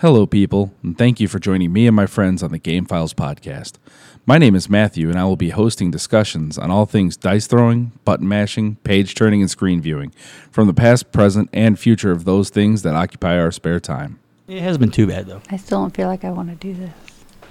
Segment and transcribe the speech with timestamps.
[0.00, 3.14] Hello, people, and thank you for joining me and my friends on the Game Files
[3.14, 3.76] podcast.
[4.26, 7.92] My name is Matthew, and I will be hosting discussions on all things dice throwing,
[8.04, 10.10] button mashing, page turning, and screen viewing
[10.50, 14.18] from the past, present, and future of those things that occupy our spare time.
[14.46, 15.40] It hasn't been too bad though.
[15.48, 16.92] I still don't feel like I want to do this.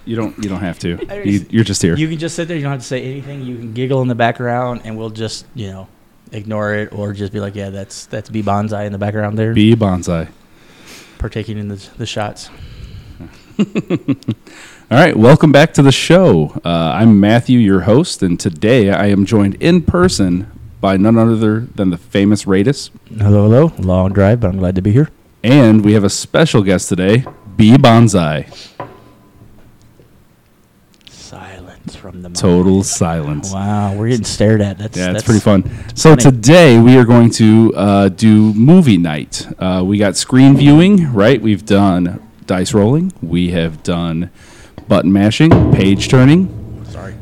[0.05, 0.37] You don't.
[0.37, 0.99] You don't have to.
[1.25, 1.95] You, you're just here.
[1.95, 2.57] You can just sit there.
[2.57, 3.41] You don't have to say anything.
[3.41, 5.87] You can giggle in the background, and we'll just you know
[6.31, 9.55] ignore it, or just be like, yeah, that's that's B bonsai in the background there,
[9.55, 10.27] Be bonsai.
[11.25, 12.51] Partaking in the the shots.
[13.59, 13.65] All
[14.91, 16.51] right, welcome back to the show.
[16.63, 20.45] Uh, I'm Matthew, your host, and today I am joined in person
[20.79, 23.71] by none other than the famous Radis, Hello, hello.
[23.79, 25.09] Long drive, but I'm glad to be here.
[25.43, 27.25] and we have a special guest today,
[27.57, 28.45] B Bonsai.
[31.09, 32.37] Silence from the mic.
[32.37, 33.51] Total silence.
[33.51, 34.77] Wow, we're getting stared at.
[34.77, 35.63] That's Yeah, that's it's pretty fun.
[35.95, 36.21] So funny.
[36.21, 39.47] today we are going to uh, do movie night.
[39.57, 41.41] Uh, we got screen viewing, right?
[41.41, 43.11] We've done dice rolling.
[43.23, 44.29] We have done
[44.87, 47.15] button mashing, page turning, Sorry.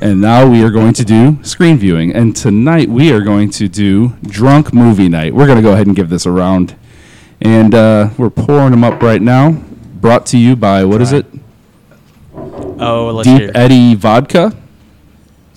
[0.00, 2.14] and now we are going to do screen viewing.
[2.14, 5.34] And tonight we are going to do drunk movie night.
[5.34, 6.76] We're going to go ahead and give this a round,
[7.40, 9.50] and uh, we're pouring them up right now.
[9.50, 11.18] Brought to you by what is Try.
[11.18, 11.26] it?
[12.82, 13.50] Oh, let's Deep hear.
[13.54, 14.52] Eddie Vodka.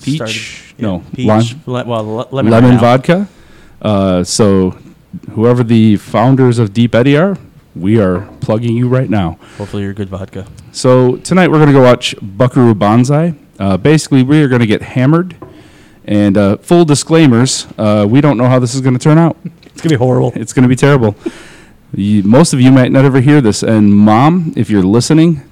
[0.02, 0.16] Peach?
[0.16, 0.36] Started-
[0.78, 1.56] yeah, no, peach.
[1.66, 3.28] lime- well, le- lemon, lemon right vodka.
[3.80, 4.76] Uh, so,
[5.30, 7.38] whoever the founders of Deep Eddy are,
[7.74, 9.38] we are plugging you right now.
[9.56, 10.46] Hopefully, you're good vodka.
[10.72, 13.34] So tonight we're going to go watch Buckaroo Banzai.
[13.58, 15.34] Uh, basically, we are going to get hammered.
[16.04, 19.36] And uh, full disclaimers: uh, we don't know how this is going to turn out.
[19.64, 20.32] It's gonna be horrible.
[20.36, 21.16] It's going to be terrible.
[21.94, 23.62] you, most of you might not ever hear this.
[23.62, 25.42] And mom, if you're listening,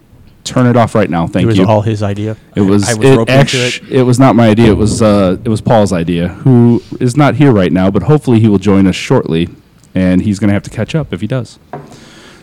[0.45, 1.27] turn it off right now.
[1.27, 1.67] Thank it was you.
[1.67, 2.37] all his idea.
[2.55, 3.83] It was, I was it, actu- it.
[3.91, 4.71] it was not my idea.
[4.71, 8.41] It was uh, it was Paul's idea, who is not here right now, but hopefully
[8.41, 9.49] he will join us shortly,
[9.95, 11.59] and he's going to have to catch up if he does.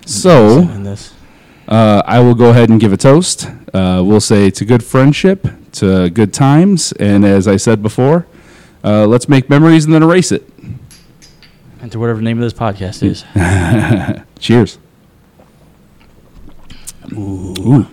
[0.05, 0.67] So
[1.67, 3.47] uh, I will go ahead and give a toast.
[3.73, 8.27] Uh, we'll say to good friendship, to good times, and as I said before,
[8.83, 10.47] uh, let's make memories and then erase it.
[11.81, 13.23] And to whatever the name of this podcast is.
[14.39, 14.77] Cheers.
[17.13, 17.85] Ooh.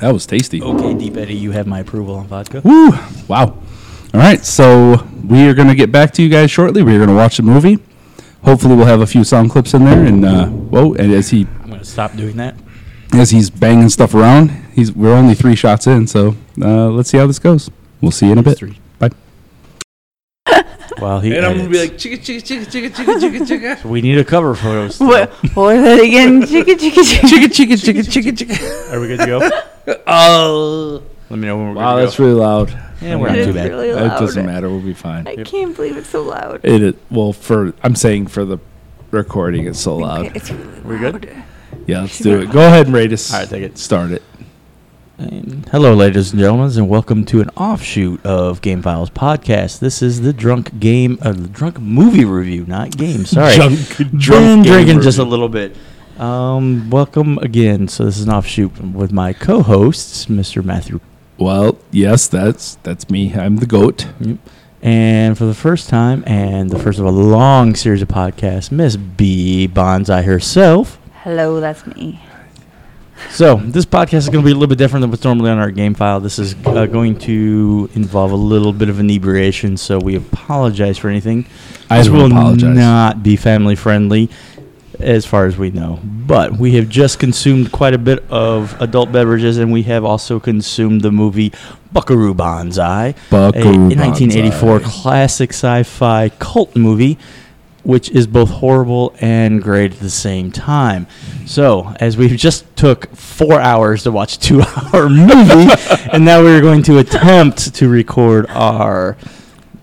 [0.00, 0.62] that was tasty.
[0.62, 2.60] Okay, Deep Eddy, you have my approval on vodka.
[2.64, 2.90] Woo!
[3.28, 3.58] Wow.
[4.14, 6.82] All right, so we are going to get back to you guys shortly.
[6.82, 7.78] We're going to watch the movie.
[8.44, 10.04] Hopefully, we'll have a few sound clips in there.
[10.04, 10.94] And uh, whoa!
[10.94, 12.56] And as he I'm gonna stop doing that.
[13.12, 17.18] as he's banging stuff around, he's we're only three shots in, so uh, let's see
[17.18, 17.70] how this goes.
[18.00, 18.58] We'll see you in a bit.
[18.58, 18.80] Three.
[21.02, 21.08] Bye.
[21.08, 23.84] While he And I'm gonna be like chicka chicka chicka chicka chicka chicka chicka.
[23.90, 24.88] we need a cover photo.
[24.88, 25.08] still.
[25.08, 25.30] What?
[25.54, 26.42] What was that again?
[26.42, 27.28] Chicka chicka chicka.
[27.28, 28.92] Chicka chicka chicka chicka chicka.
[28.92, 30.00] Are we good to go?
[30.06, 31.02] Oh.
[31.30, 32.70] Let me know when we're Wow, good that's to really loud.
[33.00, 33.70] Yeah, we're not too bad.
[33.70, 34.68] really It doesn't matter.
[34.68, 35.26] We'll be fine.
[35.26, 36.60] I can't believe it's so loud.
[36.62, 38.58] It is, well for I'm saying for the
[39.10, 40.36] recording, it's so loud.
[40.36, 40.84] It's really loud.
[40.84, 41.42] We're good?
[41.86, 42.50] Yeah, let's do it.
[42.50, 43.32] Go ahead and rate us.
[43.32, 43.78] All right, take it.
[43.78, 44.22] Start it.
[45.22, 49.78] And hello, ladies and gentlemen, and welcome to an offshoot of Game Files podcast.
[49.78, 53.24] This is the drunk game, uh, the drunk movie review, not game.
[53.24, 55.76] Sorry, Drunk- Been drunk game drinking just a little bit.
[56.18, 57.86] Um, welcome again.
[57.86, 60.64] So this is an offshoot with my co-hosts, Mr.
[60.64, 60.98] Matthew
[61.38, 63.32] Well, yes, that's that's me.
[63.32, 64.08] I'm the goat.
[64.82, 68.96] And for the first time, and the first of a long series of podcasts, Miss
[68.96, 70.98] B Bonsai herself.
[71.22, 72.20] Hello, that's me.
[73.30, 75.58] So this podcast is going to be a little bit different than what's normally on
[75.58, 76.20] our game file.
[76.20, 81.08] This is uh, going to involve a little bit of inebriation, so we apologize for
[81.08, 81.46] anything.
[81.88, 82.76] I this will apologize.
[82.76, 84.30] not be family friendly,
[84.98, 85.98] as far as we know.
[86.02, 90.38] But we have just consumed quite a bit of adult beverages, and we have also
[90.38, 91.52] consumed the movie
[91.92, 94.90] Buckaroo Banzai, Buckaroo a 1984 Banzai.
[95.02, 97.18] classic sci-fi cult movie,
[97.84, 101.06] which is both horrible and great at the same time.
[101.46, 105.72] So, as we just took four hours to watch a two-hour movie,
[106.12, 109.16] and now we're going to attempt to record our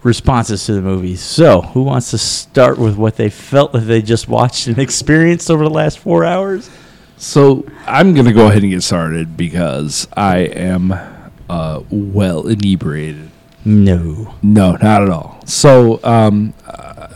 [0.04, 1.16] responses to the movie.
[1.16, 5.52] So, who wants to start with what they felt that they just watched and experienced
[5.52, 6.70] over the last four hours?
[7.20, 10.94] So I'm gonna go ahead and get started because I am
[11.50, 13.30] uh, well inebriated.
[13.66, 14.36] No.
[14.42, 15.42] No, not at all.
[15.46, 16.54] So um,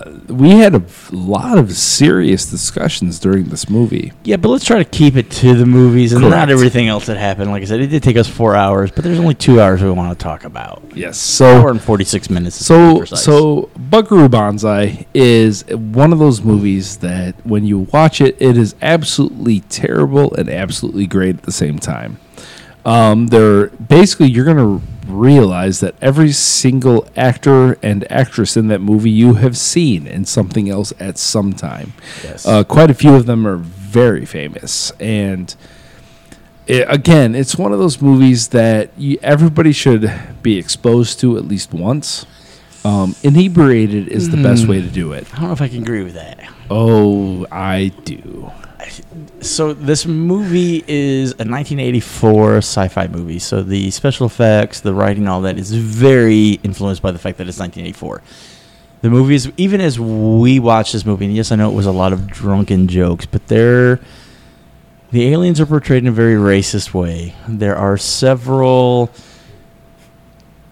[0.05, 4.11] uh, we had a lot of serious discussions during this movie.
[4.23, 7.17] Yeah, but let's try to keep it to the movies and not everything else that
[7.17, 7.51] happened.
[7.51, 9.89] Like I said, it did take us four hours, but there's only two hours we
[9.91, 10.83] want to talk about.
[10.95, 11.41] Yes.
[11.41, 12.55] Hour So and 46 minutes.
[12.65, 18.57] so so Buckaroo Banzai is one of those movies that when you watch it, it
[18.57, 22.17] is absolutely terrible and absolutely great at the same time.
[22.85, 29.11] Um, they're basically you're gonna realize that every single actor and actress in that movie
[29.11, 31.93] you have seen in something else at some time.
[32.23, 32.45] Yes.
[32.45, 34.91] Uh, quite a few of them are very famous.
[34.99, 35.53] And
[36.67, 40.11] it, again, it's one of those movies that you, everybody should
[40.41, 42.25] be exposed to at least once.
[42.85, 44.67] Um, inebriated is the best Mm.
[44.69, 45.25] way to do it.
[45.33, 46.49] I don't know if I can agree with that.
[46.69, 48.51] Oh, I do.
[49.41, 53.39] So this movie is a 1984 sci-fi movie.
[53.39, 57.47] So the special effects, the writing, all that is very influenced by the fact that
[57.47, 58.21] it's 1984.
[59.01, 61.85] The movie is even as we watch this movie, and yes, I know it was
[61.85, 63.99] a lot of drunken jokes, but they're
[65.11, 67.35] the aliens are portrayed in a very racist way.
[67.47, 69.11] There are several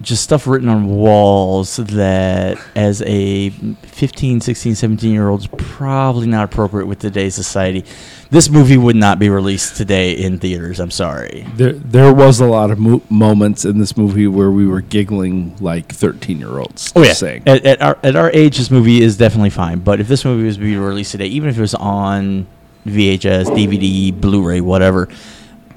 [0.02, 6.28] just stuff written on walls that as a 15 16 17 year old is probably
[6.28, 7.86] not appropriate with today's society.
[8.30, 11.46] This movie would not be released today in theaters i'm sorry.
[11.56, 15.56] There, there was a lot of mo- moments in this movie where we were giggling
[15.60, 16.94] like thirteen-year-olds.
[16.96, 17.14] oh yeah.
[17.14, 17.44] saying.
[17.46, 20.46] At, at, our, at our age this movie is definitely fine but if this movie
[20.46, 22.48] was to be released today even if it was on
[22.86, 25.08] vhs dvd blu-ray whatever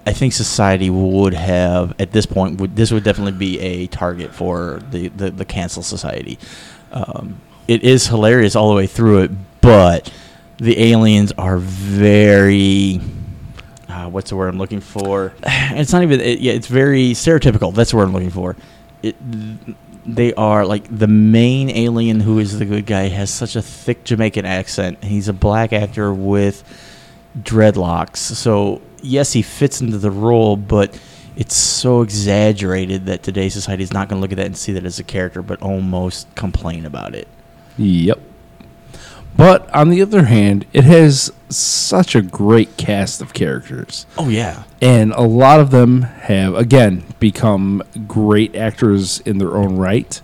[0.06, 4.33] i think society would have at this point would this would definitely be a target
[4.35, 6.39] for the, the, the cancel society
[6.93, 9.31] um, it is hilarious all the way through it
[9.61, 10.12] but
[10.59, 13.01] the aliens are very
[13.95, 15.33] uh, what's the word I'm looking for?
[15.77, 16.21] It's not even.
[16.21, 17.75] It, yeah, it's very stereotypical.
[17.75, 18.56] That's the word I'm looking for.
[19.03, 19.17] It.
[20.06, 24.05] They are like the main alien who is the good guy has such a thick
[24.05, 25.03] Jamaican accent.
[25.03, 26.62] He's a black actor with
[27.39, 28.19] dreadlocks.
[28.19, 30.99] So yes, he fits into the role, but
[31.37, 34.73] it's so exaggerated that today's society is not going to look at that and see
[34.73, 37.29] that as a character, but almost complain about it.
[37.77, 38.21] Yep.
[39.37, 44.06] But on the other hand, it has such a great cast of characters.
[44.17, 44.62] Oh yeah.
[44.81, 50.21] And a lot of them have, again, become great actors in their own right.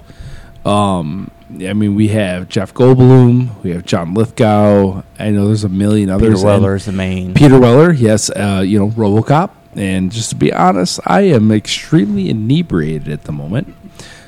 [0.64, 5.02] Um, I mean, we have Jeff Goldblum, we have John Lithgow.
[5.18, 6.36] I know there's a million others.
[6.36, 7.34] Peter Weller is the main.
[7.34, 9.50] Peter Weller, yes, uh, you know, RoboCop.
[9.74, 13.74] And just to be honest, I am extremely inebriated at the moment,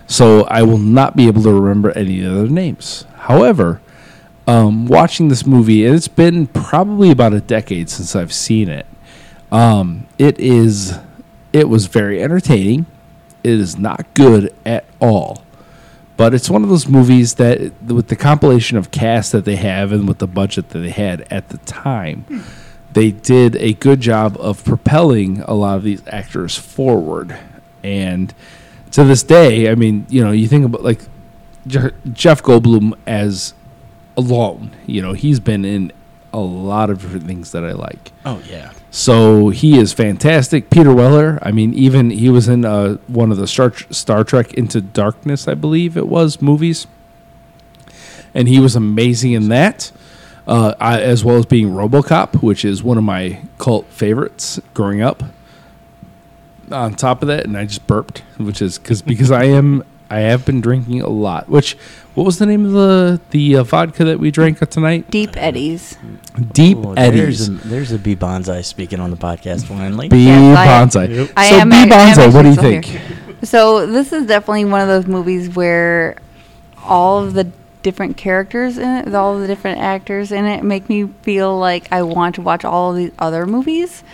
[0.06, 3.06] so I will not be able to remember any of their names.
[3.16, 3.80] However,
[4.46, 8.86] um, watching this movie, and it's been probably about a decade since I've seen it.
[9.50, 10.98] Um, it is,
[11.52, 12.86] it was very entertaining.
[13.44, 15.44] It is not good at all,
[16.16, 19.92] but it's one of those movies that, with the compilation of cast that they have
[19.92, 22.40] and with the budget that they had at the time, hmm.
[22.92, 27.36] they did a good job of propelling a lot of these actors forward.
[27.82, 28.32] And
[28.92, 31.00] to this day, I mean, you know, you think about like
[31.66, 33.54] Jeff Goldblum as
[34.16, 35.92] alone, you know, he's been in
[36.32, 38.12] a lot of different things that I like.
[38.24, 38.72] Oh yeah.
[38.90, 40.70] So he is fantastic.
[40.70, 44.52] Peter Weller, I mean, even he was in uh, one of the Star, Star Trek
[44.54, 46.86] Into Darkness, I believe it was, movies.
[48.34, 49.92] And he was amazing in that,
[50.46, 55.00] uh, I, as well as being Robocop, which is one of my cult favorites growing
[55.02, 55.22] up.
[56.70, 60.20] On top of that, and I just burped, which is cause, because I am I
[60.20, 61.48] have been drinking a lot.
[61.48, 61.72] Which
[62.14, 65.10] what was the name of the the uh, vodka that we drank tonight?
[65.10, 65.96] Deep Eddy's.
[66.52, 67.48] Deep Ooh, Eddies.
[67.48, 70.08] There's a, there's a B Bonsai speaking on the podcast finally.
[70.10, 71.16] B Yes, I- Bonsai.
[71.16, 71.30] Yep.
[71.36, 73.46] I so am B ac- am Bonsai, what do you actually still think?
[73.46, 76.16] So this is definitely one of those movies where
[76.84, 77.50] all of the
[77.82, 81.90] different characters in it, all of the different actors in it, make me feel like
[81.90, 84.04] I want to watch all of these other movies.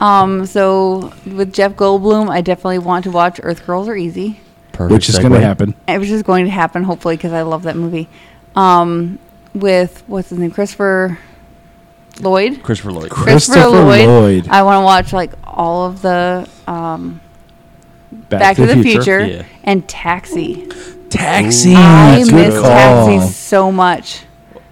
[0.00, 4.40] Um, so with Jeff Goldblum, I definitely want to watch Earth Girls Are Easy.
[4.78, 5.74] Perfect Which is going to happen.
[5.88, 8.08] It was just going to happen, hopefully, because I love that movie.
[8.54, 9.18] Um,
[9.52, 11.18] with what's his name, Christopher
[12.20, 12.62] Lloyd.
[12.62, 13.10] Christopher Lloyd.
[13.10, 14.46] Christopher Lloyd.
[14.48, 17.20] I want to watch like all of the um,
[18.28, 19.42] Back, to, the, Future, Yeah.
[19.64, 20.68] and Taxi.
[21.10, 21.74] Taxi.
[21.74, 22.62] I miss.
[22.62, 24.22] Taxi so much.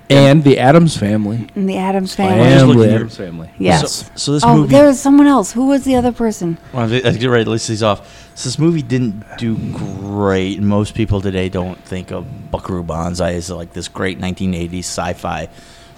[0.09, 1.49] And the Addams family.
[1.55, 2.45] And the Addams I was Family.
[2.45, 2.75] just Family.
[2.77, 2.97] looking here.
[2.97, 3.51] Addams family.
[3.59, 3.93] Yes.
[3.93, 4.69] So, so this oh, movie.
[4.71, 5.53] there was someone else.
[5.53, 6.59] Who was the other person?
[6.73, 8.33] Well, I I get ready to list these off.
[8.37, 10.61] So this movie didn't do great.
[10.61, 15.49] Most people today don't think of Buckaroo Banzai as like this great 1980s sci-fi.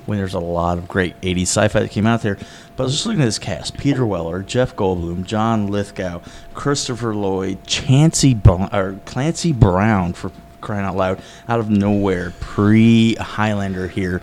[0.07, 2.39] When there's a lot of great 80s sci-fi that came out there,
[2.77, 6.23] but I was just looking at this cast: Peter Weller, Jeff Goldblum, John Lithgow,
[6.55, 13.15] Christopher Lloyd, Chancey Bl- or Clancy Brown for crying out loud, out of nowhere, pre
[13.17, 14.21] Highlander here.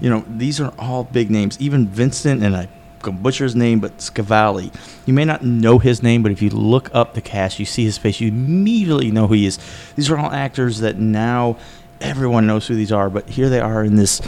[0.00, 1.60] You know, these are all big names.
[1.60, 2.68] Even Vincent and I
[3.12, 4.74] butcher his name, but Scavalli.
[5.06, 7.84] You may not know his name, but if you look up the cast, you see
[7.84, 9.58] his face, you immediately know who he is.
[9.96, 11.58] These are all actors that now
[12.00, 14.20] everyone knows who these are, but here they are in this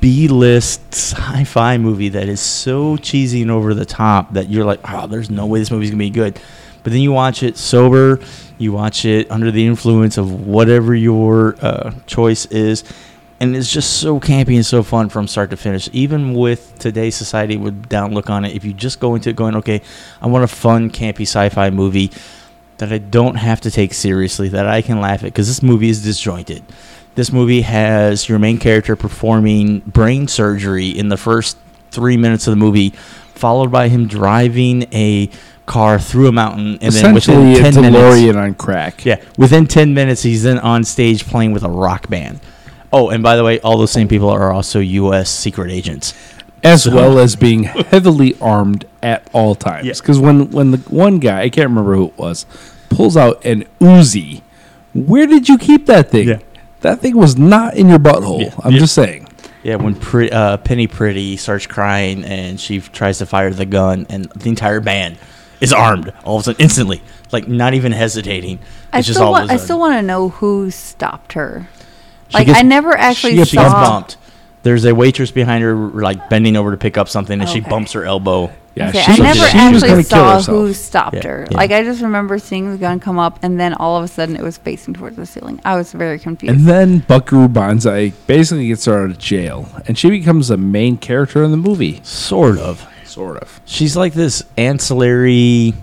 [0.00, 5.06] B-list sci-fi movie that is so cheesy and over the top that you're like, oh,
[5.06, 6.40] there's no way this movie's gonna be good.
[6.86, 8.20] But then you watch it sober,
[8.58, 12.84] you watch it under the influence of whatever your uh, choice is,
[13.40, 15.90] and it's just so campy and so fun from start to finish.
[15.92, 19.34] Even with today's society with down look on it, if you just go into it
[19.34, 19.82] going, okay,
[20.22, 22.12] I want a fun, campy sci-fi movie
[22.78, 25.88] that I don't have to take seriously, that I can laugh at, because this movie
[25.88, 26.62] is disjointed.
[27.16, 31.58] This movie has your main character performing brain surgery in the first
[31.90, 32.90] three minutes of the movie,
[33.34, 35.28] followed by him driving a
[35.66, 39.04] car through a mountain, and then within Essentially, a ten minutes, DeLorean on crack.
[39.04, 42.40] yeah, within 10 minutes, he's then on stage playing with a rock band.
[42.92, 45.28] Oh, and by the way, all those same people are also U.S.
[45.30, 46.14] secret agents.
[46.64, 50.00] as well as being heavily armed at all times.
[50.00, 52.46] Because when when the one guy, I can't remember who it was,
[52.88, 54.42] pulls out an Uzi,
[54.94, 56.28] where did you keep that thing?
[56.28, 56.38] Yeah.
[56.80, 58.42] That thing was not in your butthole.
[58.42, 58.54] Yeah.
[58.64, 58.78] I'm Yeah.
[58.78, 59.28] just saying.
[59.62, 63.66] Yeah, when Pre- uh, Penny Pretty starts crying and she f- tries to fire the
[63.66, 65.18] gun, and the entire band
[65.60, 68.58] is armed all of a sudden, instantly, like not even hesitating.
[68.92, 69.44] I It's just still all want.
[69.44, 69.64] of a I sudden.
[69.66, 71.68] still want to know who stopped her.
[72.28, 73.72] She Like gets- I never actually she gets saw.
[73.90, 74.16] bumped.
[74.62, 77.92] There's a waitress behind her, like bending over to pick up something, and she bumps
[77.92, 78.50] her elbow.
[78.74, 81.46] Yeah, Okay, I never she actually kill saw who stopped Yeah, her.
[81.50, 81.56] yeah.
[81.56, 84.34] Like I just remember seeing the gun come up, and then all of a sudden
[84.36, 85.60] it was facing towards the ceiling.
[85.64, 86.54] I was very confused.
[86.54, 90.98] And then Buckaroo Banzai basically gets her out of jail, and she becomes a main
[90.98, 92.00] character in the movie.
[92.02, 92.86] Sort of.
[93.06, 93.60] Sort of.
[93.64, 95.74] she's like this ancillary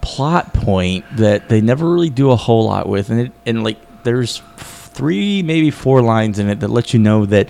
[0.00, 3.78] plot point that they never really do a whole lot with and it and like
[4.04, 7.48] there's three maybe four lines in it that let you know that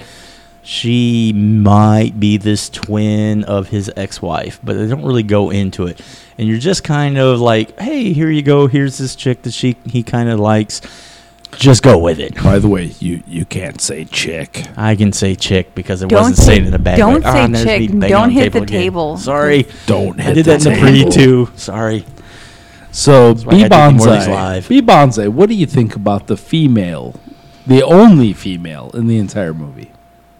[0.62, 6.00] she might be this twin of his ex-wife but they don't really go into it.
[6.38, 8.66] And you're just kind of like hey here you go.
[8.66, 10.80] Here's this chick that she he kind of likes
[11.56, 14.66] just go with it By the way, you you can't say chick.
[14.76, 17.32] I can say chick because it Don't wasn't say- saying in a bad don't way.
[17.32, 17.80] say and there's chick.
[17.80, 18.80] me banging Don't on hit the again.
[18.80, 19.16] table.
[19.16, 19.66] Sorry.
[19.86, 21.10] Don't hit I did the that in the pre table.
[21.12, 21.48] too.
[21.56, 22.04] Sorry.
[22.92, 24.68] So why I B do more of these Bonsai, live.
[24.68, 27.14] B Bonsai, what do you think about the female,
[27.66, 29.90] the only female in the entire movie?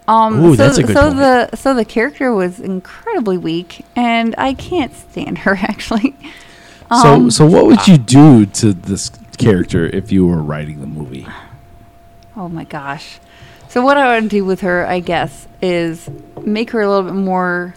[0.08, 1.16] Um, Ooh, so, that's a good so point.
[1.18, 6.14] the so the character was incredibly weak, and I can't stand her actually.
[6.90, 10.87] so Um, so what would you do to this character if you were writing the
[10.87, 11.26] movie?
[12.37, 13.19] Oh my gosh.
[13.69, 16.09] So what I would do with her, I guess, is
[16.43, 17.75] make her a little bit more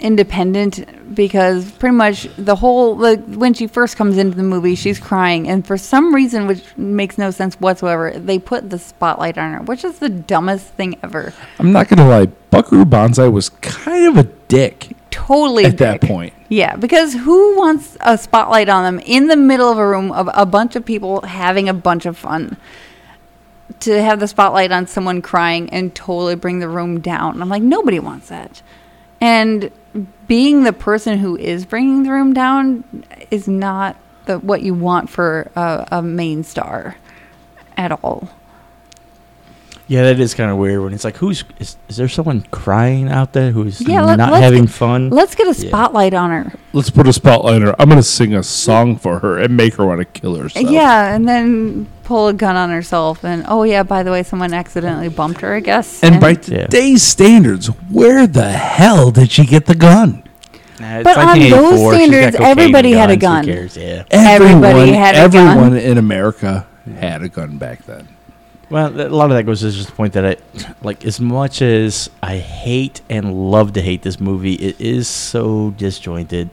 [0.00, 4.98] independent because pretty much the whole like when she first comes into the movie she's
[4.98, 9.54] crying and for some reason which makes no sense whatsoever they put the spotlight on
[9.54, 14.06] her which is the dumbest thing ever I'm not gonna lie, Buckaroo Banzai was kind
[14.06, 16.32] of a dick totally at that point.
[16.48, 20.28] Yeah, because who wants a spotlight on them in the middle of a room of
[20.32, 22.56] a bunch of people having a bunch of fun?
[23.80, 27.40] To have the spotlight on someone crying and totally bring the room down.
[27.40, 28.62] I'm like, nobody wants that.
[29.20, 29.70] And
[30.26, 35.10] being the person who is bringing the room down is not the, what you want
[35.10, 36.96] for a, a main star
[37.76, 38.30] at all.
[39.88, 43.08] Yeah, that is kind of weird when it's like, who's is, is there someone crying
[43.08, 45.08] out there who's Yeah, let- not let's having get- fun?
[45.08, 45.68] Let's get a Yeah.
[45.68, 46.52] spotlight on her.
[46.74, 47.74] Let's put a spotlight on her.
[47.78, 50.70] I'm gonna sing a song for her and make her want to kill herself.
[50.70, 53.24] Yeah, and then pull a gun on herself.
[53.24, 56.02] And oh, yeah, by the way, someone accidentally bumped her, I guess.
[56.02, 56.66] And by Yeah.
[56.66, 60.22] today's standards, where the hell did she get the gun?
[60.80, 63.44] Nah, But on those standards, everybody had a gun.
[63.44, 63.76] Who cares?
[63.76, 64.02] Yeah.
[64.10, 65.46] Everybody had a gun.
[65.48, 66.66] everyone in America
[67.00, 68.06] had a gun back then.
[68.70, 70.36] Well, a lot of that goes to just the point that I,
[70.82, 75.70] like, as much as I hate and love to hate this movie, it is so
[75.70, 76.50] disjointed.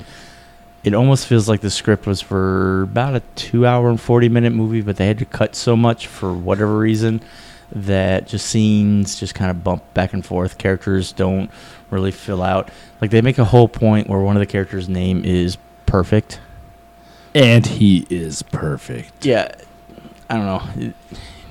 [0.85, 4.95] It almost feels like the script was for about a two-hour and forty-minute movie, but
[4.95, 7.21] they had to cut so much for whatever reason
[7.71, 10.57] that just scenes just kind of bump back and forth.
[10.57, 11.49] Characters don't
[11.89, 12.69] really fill out.
[13.01, 16.39] Like they make a whole point where one of the characters' name is perfect.
[17.33, 19.25] And he is perfect.
[19.25, 19.51] Yeah,
[20.29, 20.93] I don't know.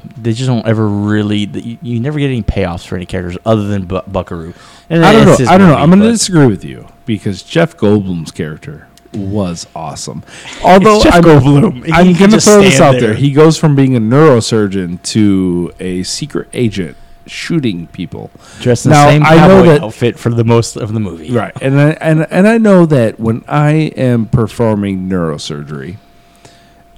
[0.05, 1.47] It- They just don't ever really.
[1.47, 4.55] You, you never get any payoffs for any characters other than Bu- Buckaroo.
[4.91, 5.33] And I don't know.
[5.49, 5.75] I don't know.
[5.75, 10.23] movie, I'm going to disagree with you because Jeff Goldblum's character was awesome.
[10.65, 11.85] Although Jeff I'm, Goldblum.
[11.87, 13.01] He I'm can going to throw this out there.
[13.01, 13.15] there.
[13.15, 16.97] He goes from being a neurosurgeon to a secret agent
[17.27, 18.31] shooting people.
[18.61, 21.01] dressed in Now, the same I know cowboy that- outfit for the most of the
[21.01, 21.31] movie.
[21.31, 21.53] Right.
[21.63, 25.97] And I, and and I know that when I am performing neurosurgery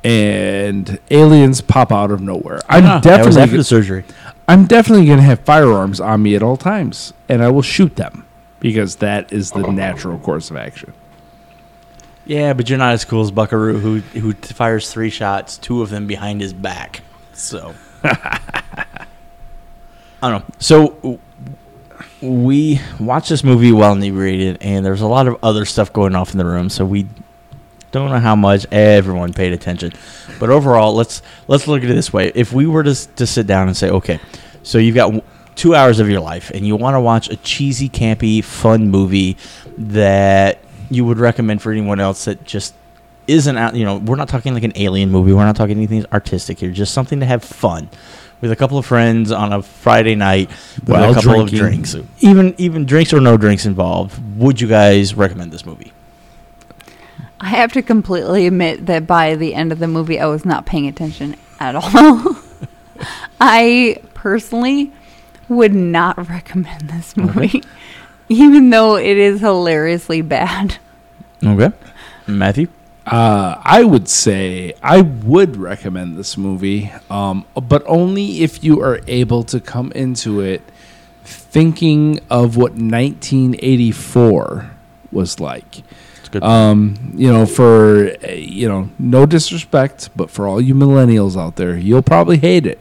[0.06, 4.04] and aliens pop out of nowhere, I'm Ah, was definitely after the surgery.
[4.46, 7.96] I'm definitely going to have firearms on me at all times, and I will shoot
[7.96, 8.24] them
[8.60, 10.92] because that is the natural course of action.
[12.24, 15.90] Yeah, but you're not as cool as Buckaroo, who who fires three shots, two of
[15.90, 17.02] them behind his back.
[17.32, 18.86] So I
[20.20, 20.54] don't know.
[20.58, 21.20] So
[22.20, 26.32] we watched this movie while inebriated, and there's a lot of other stuff going off
[26.32, 26.68] in the room.
[26.68, 27.06] So we
[27.96, 29.90] Don't know how much everyone paid attention,
[30.38, 32.30] but overall, let's let's look at it this way.
[32.34, 34.20] If we were to to sit down and say, okay,
[34.62, 35.24] so you've got
[35.54, 39.38] two hours of your life, and you want to watch a cheesy, campy, fun movie
[39.78, 40.58] that
[40.90, 42.74] you would recommend for anyone else that just
[43.28, 43.74] isn't out.
[43.74, 45.32] You know, we're not talking like an alien movie.
[45.32, 46.72] We're not talking anything artistic here.
[46.72, 47.88] Just something to have fun
[48.42, 50.50] with a couple of friends on a Friday night
[50.86, 51.42] with a couple drinking.
[51.42, 51.96] of drinks.
[52.20, 54.20] Even even drinks or no drinks involved.
[54.36, 55.94] Would you guys recommend this movie?
[57.40, 60.66] I have to completely admit that by the end of the movie, I was not
[60.66, 62.36] paying attention at all.
[63.40, 64.92] I personally
[65.48, 67.62] would not recommend this movie,
[68.28, 70.78] even though it is hilariously bad.
[71.44, 71.72] Okay,
[72.26, 72.68] Matthew.
[73.06, 79.00] Uh, I would say I would recommend this movie, um, but only if you are
[79.06, 80.62] able to come into it
[81.22, 84.70] thinking of what 1984
[85.12, 85.82] was like.
[86.36, 86.46] Good.
[86.46, 91.78] Um, you know, for you know, no disrespect, but for all you millennials out there,
[91.78, 92.78] you'll probably hate it.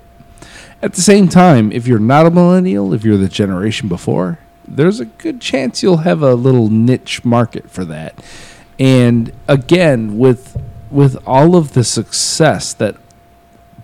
[0.81, 4.99] At the same time, if you're not a millennial, if you're the generation before, there's
[4.99, 8.21] a good chance you'll have a little niche market for that.
[8.77, 12.97] And again, with with all of the success that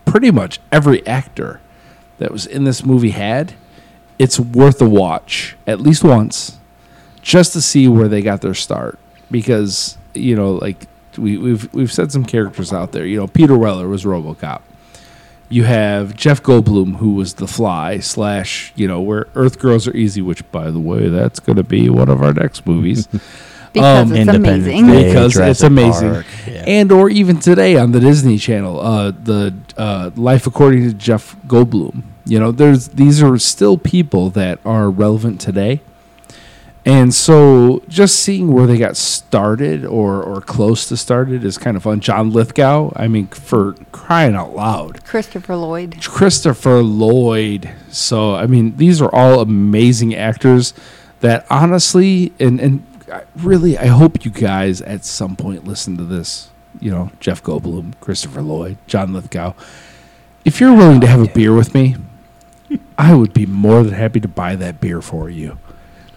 [0.03, 1.61] pretty much every actor
[2.17, 3.53] that was in this movie had,
[4.19, 6.57] it's worth a watch at least once
[7.21, 8.99] just to see where they got their start
[9.31, 13.57] because you know like we, we've we've said some characters out there you know Peter
[13.57, 14.61] Weller was RoboCop
[15.49, 19.95] you have Jeff Goldblum who was the Fly slash you know where Earth Girls Are
[19.95, 23.07] Easy which by the way that's going to be one of our next movies
[23.73, 24.87] Because Um, it's amazing.
[24.87, 26.63] Day, because it's amazing Park, yeah.
[26.67, 31.37] and or even today on the Disney Channel, uh, the uh, Life According to Jeff
[31.47, 32.03] Goldblum.
[32.25, 35.79] You know, there's these are still people that are relevant today,
[36.83, 41.77] and so just seeing where they got started or or close to started is kind
[41.77, 41.99] of fun.
[41.99, 46.01] John Lithgow, I mean, for crying out loud, Christopher Lloyd.
[46.01, 47.71] Christopher Lloyd.
[47.89, 50.73] So I mean, these are all amazing actors
[51.19, 52.83] that honestly and and
[53.35, 56.49] really I hope you guys at some point listen to this.
[56.79, 59.53] You know, Jeff Goldblum, Christopher Lloyd, John Lithgow.
[60.45, 61.95] If you're willing to have a beer with me,
[62.97, 65.59] I would be more than happy to buy that beer for you.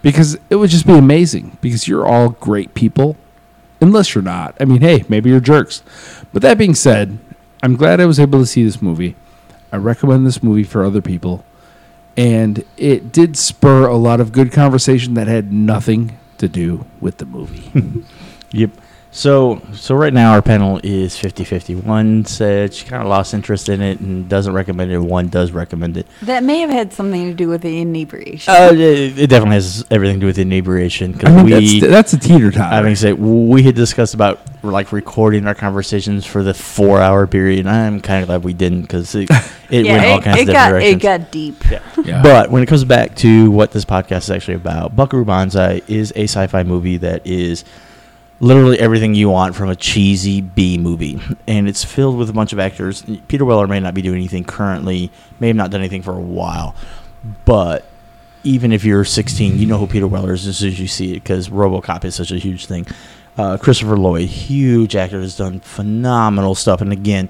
[0.05, 3.17] Because it would just be amazing because you're all great people
[3.81, 4.55] unless you're not.
[4.61, 5.83] I mean, hey, maybe you're jerks.
[6.33, 7.19] But that being said,
[7.62, 9.17] I'm glad I was able to see this movie.
[9.73, 11.45] I recommend this movie for other people.
[12.17, 17.17] And it did spur a lot of good conversation that had nothing to do with
[17.19, 17.73] the movie.
[18.55, 18.71] Yep.
[19.14, 21.85] So so right now our panel is 50-50.
[21.85, 24.98] One said she kind of lost interest in it and doesn't recommend it.
[24.98, 26.09] One does recommend it.
[26.22, 28.53] That may have had something to do with the inebriation.
[28.53, 31.81] Uh, it, it definitely has everything to do with inebriation I because mean, we.
[31.81, 32.72] that's, that's a teeter time.
[32.72, 37.61] I mean, say we had discussed about like recording our conversations for the four-hour period.
[37.61, 39.31] and I'm kind of glad we didn't because it,
[39.70, 40.94] it went all kinds it of different got directions.
[40.96, 41.70] it got deep.
[41.70, 41.83] Yeah.
[42.05, 42.22] Yeah.
[42.24, 46.12] But when it comes back to what this podcast is actually about, Buckaroo Banzai is
[46.16, 47.64] a sci-fi movie that is
[48.40, 52.53] literally everything you want from a cheesy B movie, and it's filled with a bunch
[52.53, 53.05] of actors.
[53.29, 56.20] Peter Weller may not be doing anything currently, may have not done anything for a
[56.20, 56.75] while,
[57.44, 57.87] but
[58.42, 61.12] even if you're 16, you know who Peter Weller is as soon as you see
[61.12, 62.87] it because RoboCop is such a huge thing.
[63.37, 67.29] Uh, Christopher Lloyd, huge actor, has done phenomenal stuff, and again,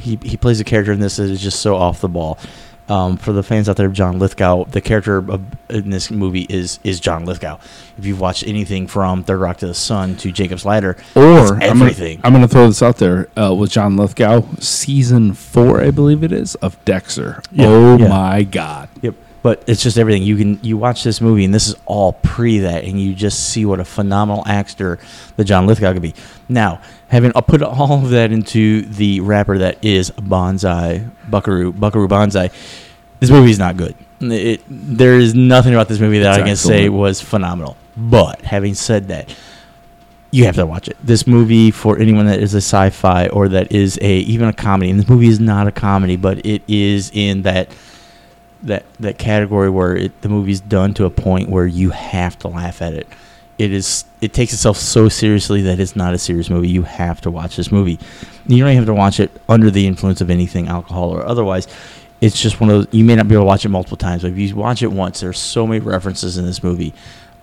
[0.00, 2.38] he he plays a character in this that is just so off the ball.
[2.90, 6.42] Um, for the fans out there of John Lithgow, the character of, in this movie
[6.48, 7.58] is is John Lithgow.
[7.96, 11.62] If you've watched anything from Third Rock to the Sun to Jacob's Ladder, Or I'm
[11.62, 12.16] everything.
[12.16, 15.92] Gonna, I'm going to throw this out there uh, with John Lithgow, season four, I
[15.92, 17.42] believe it is, of Dexter.
[17.52, 18.08] Yeah, oh yeah.
[18.08, 18.88] my God!
[19.02, 19.14] Yep.
[19.42, 20.22] But it's just everything.
[20.22, 23.48] You can you watch this movie and this is all pre that, and you just
[23.48, 24.98] see what a phenomenal actor
[25.36, 26.14] the John Lithgow could be.
[26.48, 32.08] Now, having I'll put all of that into the wrapper that is Bonsai Buckaroo Buckaroo
[32.08, 32.50] Banzai.
[33.20, 33.94] This movie is not good.
[34.20, 37.76] It, there is nothing about this movie that It's I can say was phenomenal.
[37.96, 39.34] But having said that,
[40.30, 40.96] you have to watch it.
[41.02, 44.90] This movie for anyone that is a sci-fi or that is a even a comedy.
[44.90, 47.70] And this movie is not a comedy, but it is in that
[48.62, 52.48] that that category where it, the movie's done to a point where you have to
[52.48, 53.06] laugh at it.
[53.58, 56.68] It is it takes itself so seriously that it's not a serious movie.
[56.68, 57.98] You have to watch this movie.
[58.46, 61.68] You don't have to watch it under the influence of anything, alcohol or otherwise.
[62.20, 62.94] It's just one of those.
[62.94, 64.88] You may not be able to watch it multiple times, but if you watch it
[64.88, 66.92] once, there's so many references in this movie.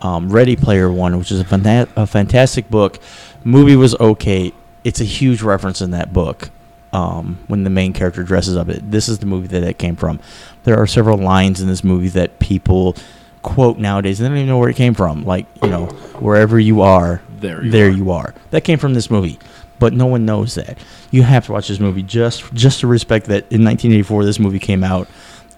[0.00, 3.00] Um, Ready Player One, which is a, fanta- a fantastic book.
[3.42, 4.52] Movie was okay.
[4.84, 6.50] It's a huge reference in that book
[6.92, 8.68] um, when the main character dresses up.
[8.68, 10.20] It this is the movie that it came from.
[10.64, 12.96] There are several lines in this movie that people
[13.42, 14.20] quote nowadays.
[14.20, 15.24] And they don't even know where it came from.
[15.24, 15.86] Like you know,
[16.20, 17.90] wherever you are, There you there are.
[17.90, 18.34] you are.
[18.50, 19.38] That came from this movie.
[19.78, 20.76] but no one knows that.
[21.12, 24.58] You have to watch this movie just just to respect that in 1984 this movie
[24.58, 25.08] came out,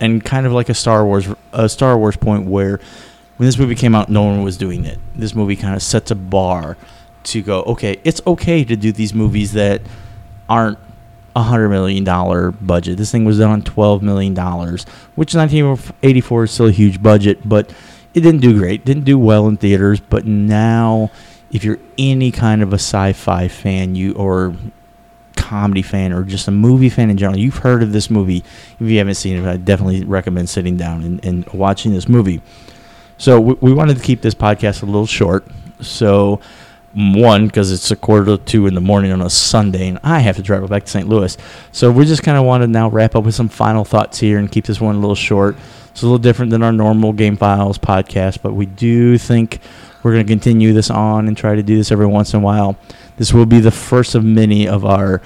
[0.01, 2.81] and kind of like a Star Wars a Star Wars point where
[3.37, 4.99] when this movie came out, no one was doing it.
[5.17, 6.77] This movie kind of sets a bar
[7.23, 7.63] to go.
[7.63, 9.81] Okay, it's okay to do these movies that
[10.49, 10.79] aren't
[11.37, 12.99] a hundred million dollar budget.
[12.99, 17.49] This thing was done on twelve million dollars, which 1984 is still a huge budget,
[17.49, 17.73] but
[18.15, 18.85] it didn't do great.
[18.85, 20.01] Didn't do well in theaters.
[20.01, 21.11] But now,
[21.53, 24.55] if you're any kind of a sci-fi fan, you or
[25.37, 28.45] comedy fan or just a movie fan in general, you've heard of this movie.
[28.79, 32.41] If you haven't seen it, I definitely recommend sitting down and, and watching this movie.
[33.19, 35.47] So we, we wanted to keep this podcast a little short.
[35.81, 36.41] So
[36.95, 40.21] one because it's a quarter to two in the morning on a Sunday, and I
[40.21, 41.09] have to drive back to St.
[41.09, 41.37] Louis.
[41.73, 44.39] So we just kind of want to now wrap up with some final thoughts here
[44.39, 45.57] and keep this one a little short.
[45.91, 49.61] It's a little different than our normal Game Files podcast, but we do think
[50.03, 52.43] we're going to continue this on and try to do this every once in a
[52.43, 52.77] while.
[53.17, 55.21] This will be the first of many of our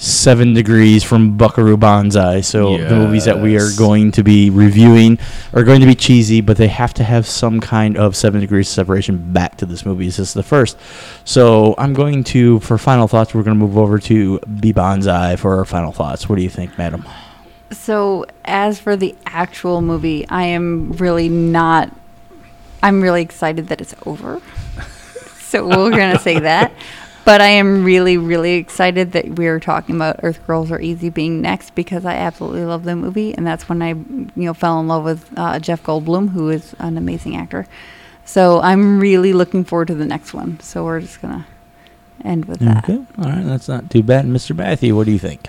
[0.00, 2.40] seven degrees from Buckaroo Banzai.
[2.40, 5.18] So the movies that we are going to be reviewing
[5.52, 8.66] are going to be cheesy, but they have to have some kind of seven degrees
[8.66, 10.06] separation back to this movie.
[10.06, 10.78] This is the first.
[11.24, 15.36] So I'm going to, for final thoughts, we're going to move over to B Banzai
[15.36, 16.30] for our final thoughts.
[16.30, 17.06] What do you think, madam?
[17.70, 21.94] So, as for the actual movie, I am really not.
[22.82, 24.40] I'm really excited that it's over.
[25.38, 26.72] so, we're going to say that.
[27.30, 31.40] But I am really, really excited that we're talking about Earth Girls Are Easy being
[31.40, 33.32] next because I absolutely love the movie.
[33.34, 36.74] And that's when I, you know, fell in love with uh, Jeff Goldblum, who is
[36.80, 37.68] an amazing actor.
[38.24, 40.58] So, I'm really looking forward to the next one.
[40.58, 41.46] So, we're just going to
[42.24, 42.82] end with that.
[42.82, 43.00] Okay.
[43.18, 43.44] All right.
[43.44, 44.24] That's not too bad.
[44.24, 44.56] Mr.
[44.56, 45.46] Matthew, what do you think?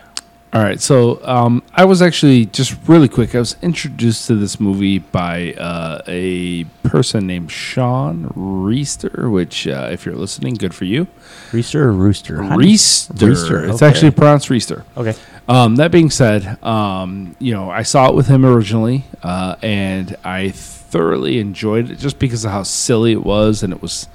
[0.54, 3.34] All right, so um, I was actually just really quick.
[3.36, 9.88] I was introduced to this movie by uh, a person named Sean Reister, which, uh,
[9.94, 11.08] if you're listening, good for you.
[11.52, 12.40] Reister or Rooster?
[12.40, 13.14] Reister.
[13.14, 13.86] Reister, It's okay.
[13.88, 14.84] actually pronounced Reister.
[14.98, 15.14] Okay.
[15.48, 20.18] Um, that being said, um, you know, I saw it with him originally, uh, and
[20.26, 24.10] I thoroughly enjoyed it just because of how silly it was, and it was,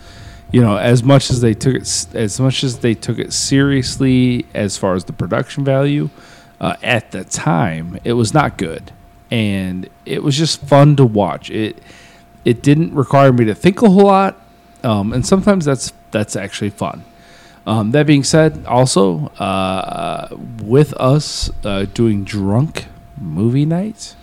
[0.53, 4.47] you know, as much as they took it, as much as they took it seriously
[4.55, 6.09] as far as the production value,
[6.61, 8.93] uh, at the time, it was not good,
[9.31, 11.51] and it was just fun to watch.
[11.51, 11.83] It
[12.45, 14.41] it didn't require me to think a whole lot,
[14.83, 17.05] um, and sometimes that's that's actually fun.
[17.67, 20.29] Um, that being said, also uh,
[20.63, 22.87] with us uh, doing drunk
[23.21, 24.15] movie night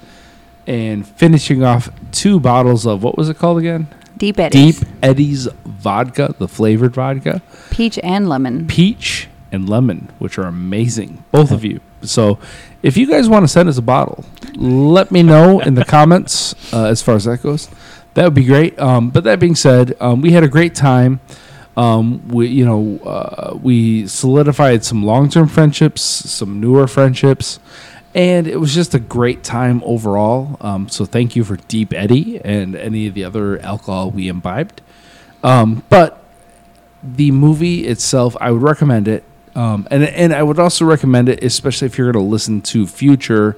[0.66, 3.88] and finishing off two bottles of what was it called again?
[4.18, 4.80] Deep Eddy's.
[4.80, 8.68] Deep Eddy's vodka, the flavored vodka, Peach and lemon.
[8.68, 11.80] peach and lemon, which are amazing, both of you.
[12.02, 12.40] So,
[12.82, 16.54] if you guys want to send us a bottle, let me know in the comments
[16.74, 17.70] uh, as far as that goes.
[18.16, 18.78] That would be great.
[18.80, 21.20] Um, but that being said, um, we had a great time.
[21.76, 27.60] Um, we, you know, uh, we solidified some long-term friendships, some newer friendships,
[28.16, 30.58] and it was just a great time overall.
[30.62, 34.82] Um, so thank you for Deep Eddy and any of the other alcohol we imbibed.
[35.44, 36.24] Um, but
[37.04, 39.24] the movie itself, I would recommend it,
[39.56, 42.88] um, and and I would also recommend it, especially if you're going to listen to
[42.88, 43.58] future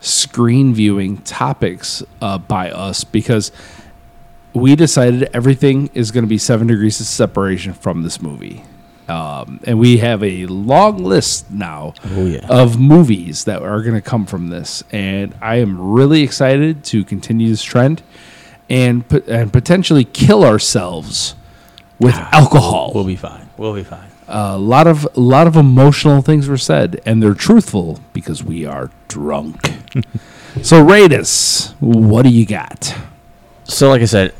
[0.00, 3.52] screen viewing topics uh, by us, because
[4.54, 8.64] we decided everything is going to be seven degrees of separation from this movie.
[9.08, 12.46] Um, and we have a long list now Oh, yeah.
[12.48, 17.04] of movies that are going to come from this, and I am really excited to
[17.04, 18.02] continue this trend
[18.68, 21.36] and and potentially kill ourselves
[22.00, 22.90] with alcohol.
[22.94, 23.48] We'll be fine.
[23.56, 24.08] We'll be fine.
[24.26, 28.66] a lot of a lot of emotional things were said, and they're truthful because we
[28.66, 29.72] are drunk.
[30.62, 31.74] so rate us.
[31.78, 32.92] What do you got?
[33.64, 34.34] So, like I said,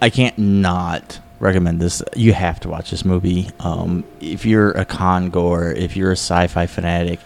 [0.00, 2.02] I can't not recommend this.
[2.14, 3.48] You have to watch this movie.
[3.60, 7.20] Um, if you're a con goer, if you're a sci-fi fanatic,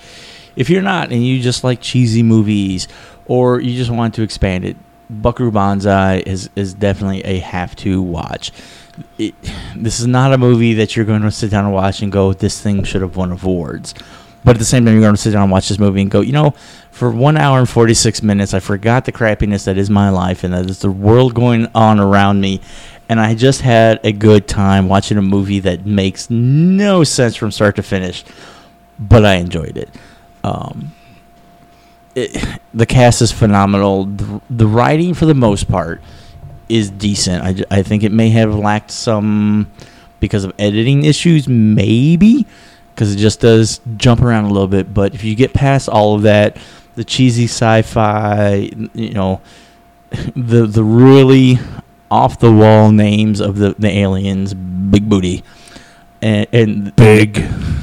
[0.56, 2.88] if you're not and you just like cheesy movies,
[3.26, 4.76] or you just want to expand it,
[5.08, 8.52] Buckaroo Banzai is is definitely a have to watch.
[9.18, 9.34] It,
[9.76, 12.32] this is not a movie that you're going to sit down and watch and go,
[12.32, 13.94] "This thing should have won awards."
[14.44, 16.10] But at the same time, you're going to sit down and watch this movie and
[16.10, 16.54] go, you know,
[16.90, 20.54] for one hour and 46 minutes, I forgot the crappiness that is my life and
[20.54, 22.60] that is the world going on around me.
[23.10, 27.50] And I just had a good time watching a movie that makes no sense from
[27.50, 28.24] start to finish,
[29.00, 29.90] but I enjoyed it.
[30.44, 30.92] Um,
[32.14, 34.04] it the cast is phenomenal.
[34.04, 36.00] The, the writing, for the most part,
[36.68, 37.42] is decent.
[37.42, 39.68] I, I think it may have lacked some
[40.20, 42.46] because of editing issues, maybe
[42.94, 44.94] because it just does jump around a little bit.
[44.94, 46.58] But if you get past all of that,
[46.94, 49.40] the cheesy sci-fi, you know,
[50.36, 51.58] the the really
[52.10, 55.42] off the wall names of the the aliens, big booty,
[56.22, 57.34] and, and Big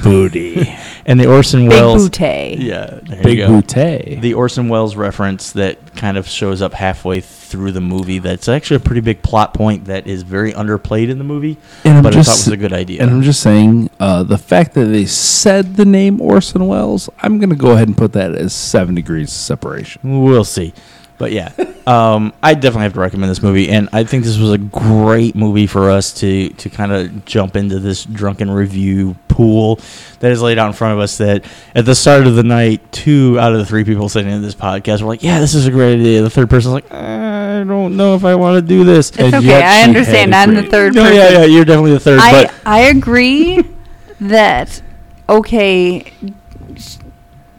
[0.02, 0.68] booty.
[1.06, 2.08] and the Orson Big Welles.
[2.08, 2.56] booty.
[2.60, 4.16] Yeah, there Big you booty.
[4.20, 8.18] The Orson Welles reference that kind of shows up halfway through the movie.
[8.18, 11.96] That's actually a pretty big plot point that is very underplayed in the movie, And
[11.98, 13.02] I'm but I thought just- was a good idea.
[13.02, 17.38] And I'm just saying, uh, the fact that they said the name Orson Welles, I'm
[17.38, 20.22] going to go ahead and put that as seven degrees of separation.
[20.22, 20.74] We'll see.
[21.18, 21.52] But yeah,
[21.84, 25.34] um, I definitely have to recommend this movie, and I think this was a great
[25.34, 29.80] movie for us to to kind of jump into this drunken review pool
[30.20, 31.18] that is laid out in front of us.
[31.18, 34.42] That at the start of the night, two out of the three people sitting in
[34.42, 37.64] this podcast were like, "Yeah, this is a great idea." The third person's like, "I
[37.66, 39.60] don't know if I want to do this." It's And okay.
[39.60, 40.36] I understand.
[40.36, 41.16] I'm the third No, person.
[41.16, 42.20] yeah, yeah, you're definitely the third.
[42.20, 43.64] I but I agree
[44.20, 44.80] that
[45.28, 46.12] okay,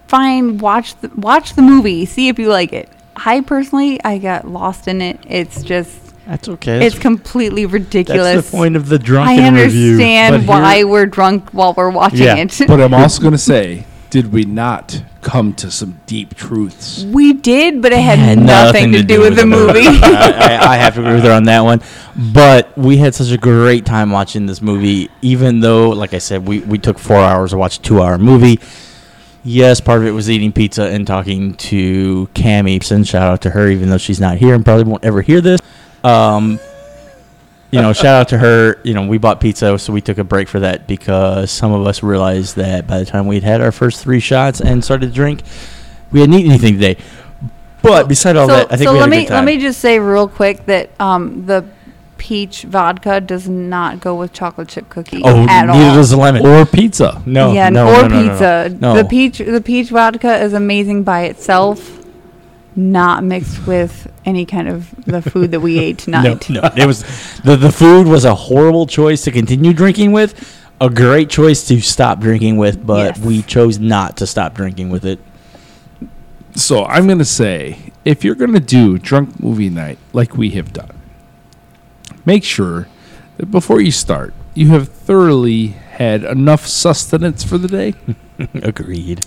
[0.07, 0.57] fine.
[0.59, 2.05] Watch the watch the movie.
[2.05, 2.89] See if you like it.
[3.25, 5.19] I personally, I got lost in it.
[5.27, 5.91] It's just,
[6.25, 6.85] that's okay.
[6.85, 8.35] it's completely ridiculous.
[8.35, 11.89] that's the point of the drunken I understand But why here- we're drunk while we're
[11.89, 12.55] watching Yeah, it.
[12.67, 17.03] But I'm also going to say, did we not come to some deep truths?
[17.03, 19.81] we did, but it had, had nothing, to, do with the movie.
[19.85, 21.81] I, I- I have to agree with her on that one.
[22.33, 26.47] But we had such a great time watching this movie, even though, like I said,
[26.47, 28.59] we, we took four hours to watch a two hour movie.
[29.43, 32.83] Yes, part of it was eating pizza and talking to Cammy.
[32.83, 35.39] Send shout out to her, even though she's not here and probably won't ever hear
[35.39, 35.61] this.
[36.03, 36.59] Um,
[37.71, 38.79] you know, shout out to her.
[38.83, 41.85] You know, we bought pizza, so we took a break for that because some of
[41.87, 45.13] us realized that by the time we'd had our first three shots and started to
[45.13, 45.43] drink,
[46.11, 46.97] we hadn't eaten anything today.
[47.81, 49.45] But beside all so, that, I think so we had let a me good time.
[49.45, 51.63] let me just say real quick that um, the
[52.19, 55.95] peach vodka does not go with chocolate chip cookie Oh, at neither all.
[55.95, 56.45] does the lemon.
[56.45, 57.23] Or pizza?
[57.25, 58.77] no, yeah, no, or no, no, no, pizza.
[58.79, 62.05] No, The peach the peach vodka is amazing by itself,
[62.75, 66.49] not mixed with any kind of the food that we ate no, tonight.
[66.49, 66.69] no.
[66.75, 67.01] It was
[67.41, 71.81] the the food was a horrible choice to continue drinking with, a great choice to
[71.81, 73.25] stop drinking with, but Yes.
[73.25, 75.19] we chose not to stop drinking with it.
[76.55, 80.49] So I'm going to say, if you're going to do drunk movie night like we
[80.51, 80.98] have done,
[82.25, 82.87] make sure
[83.37, 87.93] that before you start, you have thoroughly had enough sustenance for the day.
[88.53, 89.25] Agreed.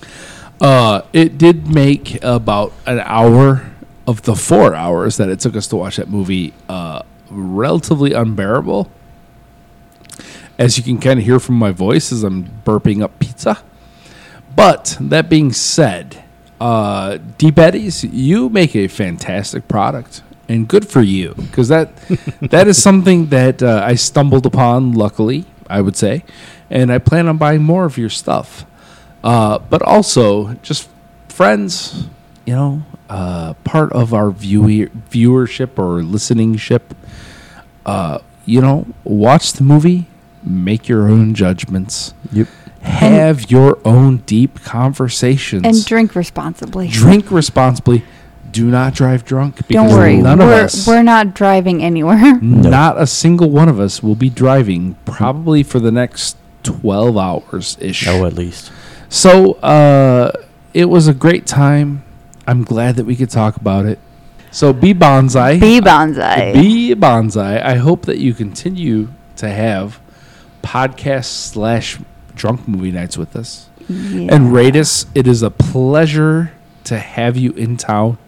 [0.60, 3.72] Uh, it did make about an hour
[4.06, 8.90] of the four hours that it took us to watch that movie uh, relatively unbearable.
[10.58, 13.62] As you can kind of hear from my voice as I'm burping up pizza.
[14.54, 16.22] But that being said,
[16.60, 21.88] uh, Deep Eddy's, you make a fantastic product, and good for you because that
[22.54, 24.92] that is something that uh, I stumbled upon.
[24.92, 26.24] Luckily, I would say,
[26.70, 28.64] and I plan on buying more of your stuff.
[29.24, 30.88] Uh, but also, just
[31.28, 32.06] friends,
[32.44, 36.82] you know, uh, part of our viewer viewership or listeningship.
[37.86, 40.06] Uh, you know, watch the movie,
[40.42, 42.48] make your own judgments, Yep.
[42.82, 46.88] have your own deep conversations, And drink responsibly.
[46.88, 48.02] drink responsibly.
[48.52, 49.66] Do not drive drunk.
[49.68, 52.38] Don't worry, none of we're us, we're not driving anywhere.
[52.42, 57.76] not a single one of us, will be driving probably for the next twelve hours
[57.80, 58.06] ish.
[58.06, 58.70] Oh, at least.
[59.08, 60.32] So uh,
[60.74, 62.04] it was a great time.
[62.46, 63.98] I'm glad that we could talk about it.
[64.50, 65.58] So be bonsai.
[65.60, 66.52] Be bonsai.
[66.52, 67.62] Be bonsai.
[67.62, 69.98] I hope that you continue to have
[70.62, 71.98] podcast slash
[72.34, 74.34] drunk movie nights with us Yeah.
[74.34, 75.06] and rate us.
[75.14, 76.52] It is a pleasure
[76.84, 78.18] to have you in town.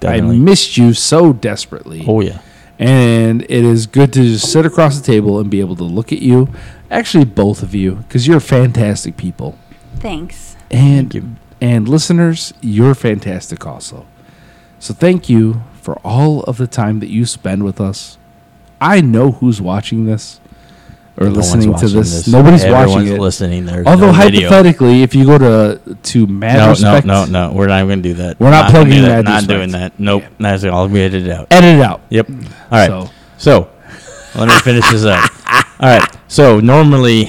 [0.00, 0.36] Definitely.
[0.36, 2.04] I missed you so desperately.
[2.06, 2.40] Oh yeah.
[2.78, 6.12] And it is good to just sit across the table and be able to look
[6.12, 6.48] at you.
[6.90, 9.58] Actually, both of you, because you're fantastic people.
[9.96, 10.56] Thanks.
[10.70, 11.30] And Thank you.
[11.60, 14.06] and listeners, you're fantastic also.
[14.78, 18.16] So thank you for all of the time that you spend with us.
[18.80, 20.40] I know who's watching this
[21.20, 22.26] or No listening to watching this.
[22.28, 23.20] Nobody's Everyone's watching it.
[23.20, 23.66] listening.
[23.66, 24.48] There's Although no video.
[24.48, 27.52] hypothetically, if you go to to Mad No, no, Respect, no, no.
[27.52, 28.40] We're not gonna do that.
[28.40, 29.24] We're not gonna plugging Mad that.
[29.24, 29.48] Not Respect.
[29.48, 30.00] doing that.
[30.00, 30.24] Nope.
[30.38, 31.48] That's all we edited out.
[31.50, 32.00] edit it out.
[32.08, 32.28] Yep.
[32.30, 32.36] All
[32.72, 32.88] right.
[32.88, 33.70] So, So,
[34.34, 35.30] let me finish this up.
[35.80, 36.16] All right.
[36.28, 37.28] So normally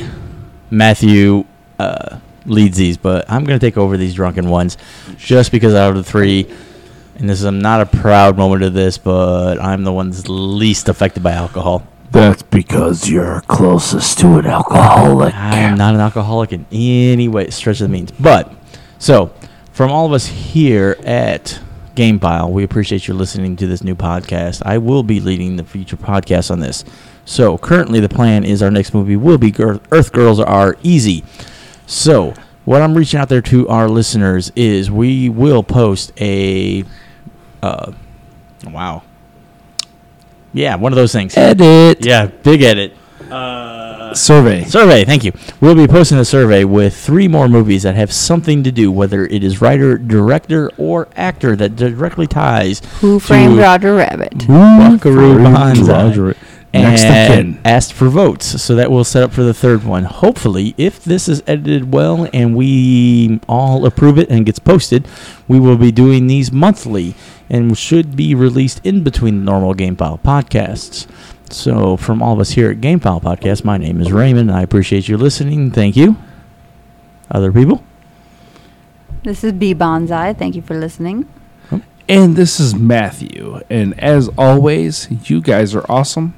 [0.69, 1.45] Matthew
[1.79, 4.77] uh, leads these, but I'm going to take over these drunken ones,
[5.17, 6.47] just because out of the three,
[7.17, 10.29] and this is I'm not a proud moment of this, but I'm the one that's
[10.29, 11.87] least affected by alcohol.
[12.11, 15.33] That's because you're closest to an alcoholic.
[15.33, 18.11] I'm not an alcoholic in any way, stretch of the means.
[18.11, 18.53] But
[18.99, 19.33] so,
[19.71, 21.59] from all of us here at
[21.95, 24.61] Game Files, we appreciate you listening to this new podcast.
[24.65, 26.83] I will be leading the future podcast on this.
[27.23, 31.23] So currently, the plan is our next movie will be Earth Girls Are Easy.
[31.85, 32.33] So
[32.65, 36.83] what I'm reaching out there to our listeners is we will post a,
[37.63, 37.93] uh,
[38.65, 39.03] wow,
[40.53, 41.35] yeah, one of those things.
[41.37, 42.05] Edit.
[42.05, 42.93] Yeah, big edit.
[43.29, 44.65] Uh, Survey.
[44.65, 45.31] Survey, thank you.
[45.61, 49.25] We'll be posting a survey with three more movies that have something to do, whether
[49.25, 52.81] it is writer, director, or actor that directly ties.
[52.99, 54.47] Who framed to Roger Rabbit?
[54.47, 56.03] Buckaroo framed Banzai.
[56.07, 56.35] Roger-
[56.73, 57.61] Next and kin.
[57.65, 60.05] asked for votes, so that will set up for the third one.
[60.05, 65.05] Hopefully, if this is edited well and we all approve it and gets posted,
[65.49, 67.13] we will be doing these monthly
[67.49, 71.07] and should be released in between the normal Game File podcasts.
[71.49, 74.49] So, from all of us here at Game File Podcast, my name is Raymond.
[74.49, 75.71] and I appreciate you listening.
[75.71, 76.15] Thank you.
[77.29, 77.83] Other people?
[79.23, 80.37] This is B Bonsai.
[80.37, 81.27] Thank you for listening.
[81.71, 81.81] Oh.
[82.07, 83.59] And this is Matthew.
[83.69, 86.33] And as always, you guys are awesome.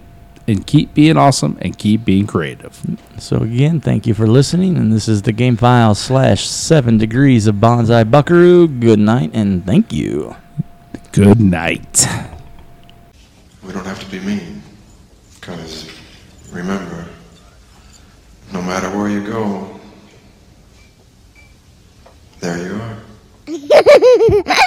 [0.46, 2.82] And keep being awesome and keep being creative.
[3.18, 7.48] So again, thank you for listening, and this is the Game File slash Seven Degrees
[7.48, 8.68] of Banzai Buckaroo.
[8.68, 10.36] Good night, and thank you.
[11.14, 12.06] Good night.
[13.66, 14.62] We don't have to be mean.
[15.40, 15.90] Because
[16.52, 17.08] remember,
[18.52, 19.80] no matter where you go,
[22.40, 24.54] there you are.